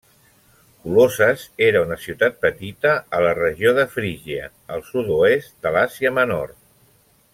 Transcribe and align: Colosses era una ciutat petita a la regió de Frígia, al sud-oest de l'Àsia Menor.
Colosses 0.85 1.43
era 1.65 1.83
una 1.87 1.97
ciutat 2.05 2.39
petita 2.45 2.95
a 3.17 3.21
la 3.25 3.35
regió 3.41 3.75
de 3.81 3.85
Frígia, 3.93 4.49
al 4.77 4.83
sud-oest 4.89 5.55
de 5.67 5.75
l'Àsia 5.77 6.15
Menor. 6.21 6.57